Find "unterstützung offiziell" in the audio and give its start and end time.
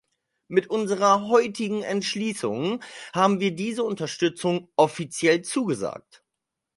3.83-5.43